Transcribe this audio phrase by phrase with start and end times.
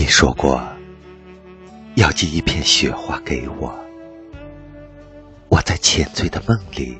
[0.00, 0.66] 你说过
[1.96, 3.70] 要寄一片雪花给我，
[5.50, 6.96] 我在浅醉的梦里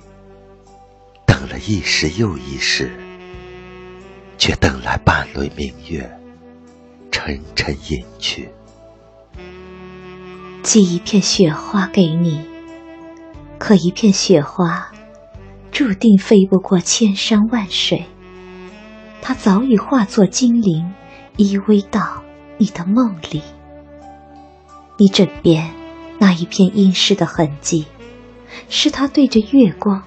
[1.25, 2.93] 等了一时又一时，
[4.37, 6.07] 却等来半轮明月，
[7.11, 8.51] 沉沉隐去。
[10.63, 12.45] 寄一片雪花给你，
[13.59, 14.93] 可一片雪花
[15.73, 18.05] 注定飞不过千山万水，
[19.23, 20.93] 它早已化作精灵，
[21.39, 22.23] 依偎到。
[22.61, 23.41] 你的梦里，
[24.99, 25.71] 你枕边
[26.19, 27.87] 那一片阴湿的痕迹，
[28.69, 30.03] 是他对着月光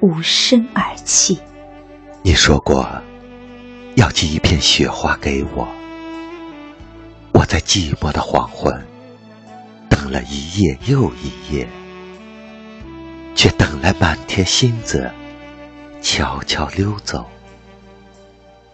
[0.00, 1.38] 无声而泣。
[2.20, 2.86] 你说过
[3.94, 5.66] 要寄一片雪花给我，
[7.32, 8.86] 我在寂寞的黄昏
[9.88, 11.66] 等了一夜又一夜，
[13.34, 15.10] 却等来满天星子
[16.02, 17.24] 悄悄溜走。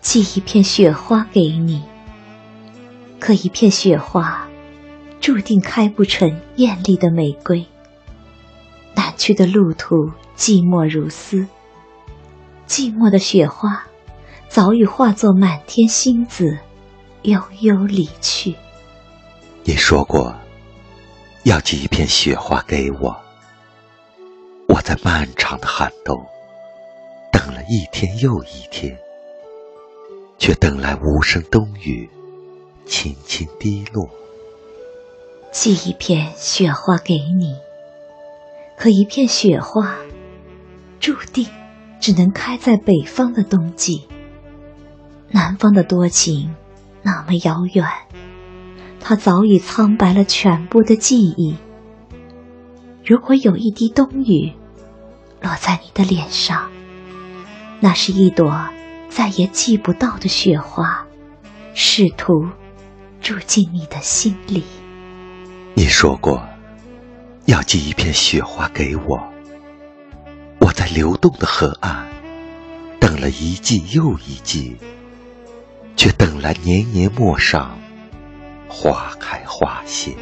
[0.00, 1.84] 寄一片雪花给你。
[3.20, 4.48] 可一片雪花，
[5.20, 7.64] 注定开不成艳丽的玫瑰。
[8.94, 11.46] 南去的路途寂寞如斯，
[12.66, 13.84] 寂寞的雪花
[14.48, 16.58] 早已化作满天星子，
[17.22, 18.56] 悠悠离去。
[19.64, 20.34] 你说过
[21.44, 23.14] 要寄一片雪花给我，
[24.66, 26.18] 我在漫长的寒冬
[27.30, 28.98] 等了一天又一天，
[30.38, 32.08] 却等来无声冬雨。
[32.90, 34.10] 轻轻滴落，
[35.52, 37.54] 寄一片雪花给你。
[38.76, 39.94] 可一片雪花，
[40.98, 41.46] 注定
[42.00, 44.08] 只能开在北方的冬季。
[45.28, 46.52] 南方的多情
[47.02, 47.86] 那么遥远，
[48.98, 51.56] 它早已苍白了全部的记忆。
[53.06, 54.52] 如果有一滴冬雨
[55.40, 56.68] 落在你的脸上，
[57.78, 58.68] 那是一朵
[59.08, 61.06] 再也寄不到的雪花，
[61.72, 62.48] 试图。
[63.30, 64.64] 住进你的心里。
[65.74, 66.44] 你说过
[67.46, 69.20] 要寄一片雪花给我，
[70.58, 72.08] 我在流动的河岸
[72.98, 74.76] 等了一季又一季，
[75.94, 77.78] 却等来年年陌上
[78.68, 80.16] 花开花谢。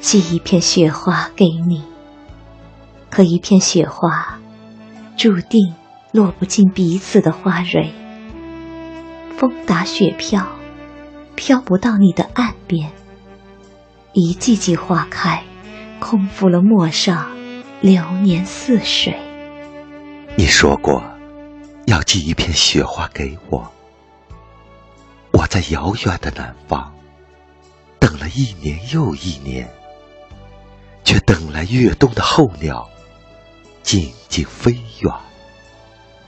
[0.00, 1.80] 寄一片雪花给你，
[3.08, 4.40] 可一片雪花
[5.16, 5.76] 注定
[6.10, 7.92] 落不进彼此的花蕊，
[9.38, 10.44] 风打雪飘。
[11.36, 12.90] 飘不到你的岸边，
[14.14, 15.44] 一季季花开，
[16.00, 17.30] 空负了陌上
[17.80, 19.16] 流年似水。
[20.34, 21.02] 你说过
[21.86, 23.70] 要寄一片雪花给我，
[25.32, 26.92] 我在遥远的南方
[28.00, 29.70] 等了一年又一年，
[31.04, 32.88] 却等来越冬的候鸟
[33.82, 35.14] 静静飞远。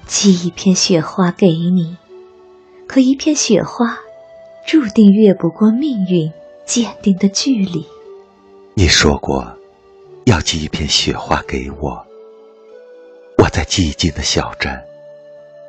[0.06, 1.97] 寄一片雪花给你，
[2.86, 3.98] 可一片雪花。
[4.68, 6.30] 注定越不过命运
[6.66, 7.86] 坚定的距离。
[8.74, 9.56] 你说过
[10.26, 12.06] 要寄一片雪花给我，
[13.38, 14.78] 我在寂静的小镇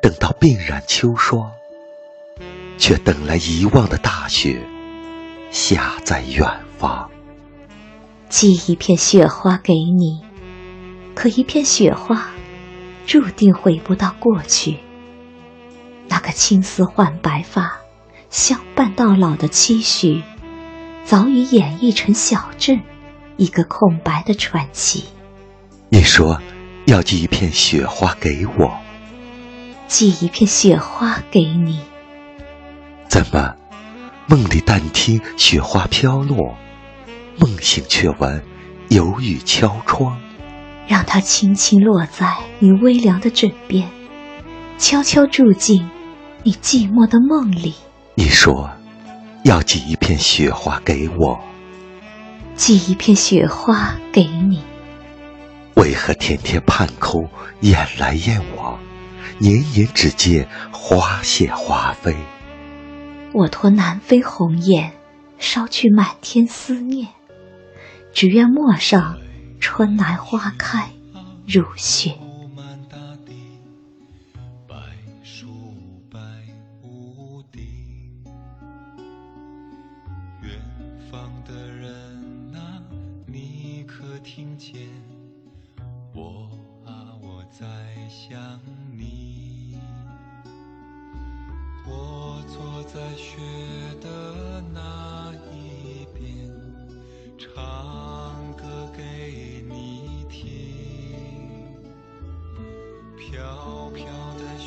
[0.02, 1.50] 等到鬓染秋霜，
[2.76, 4.60] 却等来遗忘的大雪
[5.50, 6.46] 下在远
[6.76, 7.10] 方。
[8.28, 10.20] 寄一片雪花给你，
[11.14, 12.32] 可一片雪花
[13.06, 14.76] 注定回不到过去。
[16.06, 17.79] 那个青丝换白发。
[18.30, 20.22] 相伴到老的期许，
[21.04, 22.80] 早已演绎成小镇
[23.36, 25.04] 一个空白的传奇。
[25.88, 26.40] 你说
[26.86, 28.72] 要寄一片雪花给我，
[29.88, 31.80] 寄一片雪花给你。
[33.08, 33.56] 怎么
[34.28, 36.54] 梦里但听雪花飘落，
[37.36, 38.40] 梦醒却闻
[38.90, 40.16] 有雨敲窗？
[40.86, 43.90] 让它轻轻落在你微凉的枕边，
[44.78, 45.90] 悄悄住进
[46.44, 47.74] 你寂寞的梦里。
[48.14, 48.70] 你说
[49.44, 51.40] 要寄一片雪花给我，
[52.54, 54.62] 寄一片雪花给你。
[55.76, 57.28] 为何天天盼空，
[57.60, 58.78] 雁来雁往，
[59.38, 62.14] 年年只见花谢花飞？
[63.32, 64.92] 我托南飞鸿雁，
[65.38, 67.08] 捎去满天思念，
[68.12, 69.18] 只愿陌上
[69.60, 70.90] 春来花开
[71.46, 72.14] 如雪。
[81.10, 82.80] 远方的人啊
[83.26, 84.88] 你可听见？
[86.14, 86.48] 我
[86.84, 87.66] 啊我在
[88.08, 88.60] 想
[88.96, 89.76] 你。
[91.84, 93.38] 我坐在雪
[94.00, 96.48] 的那一边
[97.36, 101.74] 唱歌给你听
[103.16, 104.04] 飘飘
[104.38, 104.58] 的